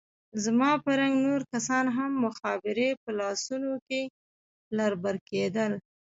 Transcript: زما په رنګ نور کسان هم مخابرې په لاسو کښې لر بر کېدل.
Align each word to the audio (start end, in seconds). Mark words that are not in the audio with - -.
زما 0.43 0.71
په 0.83 0.91
رنګ 0.99 1.15
نور 1.25 1.41
کسان 1.53 1.85
هم 1.97 2.11
مخابرې 2.25 2.89
په 3.01 3.09
لاسو 3.19 3.55
کښې 3.85 4.01
لر 4.77 4.91
بر 5.03 5.15
کېدل. 5.29 5.71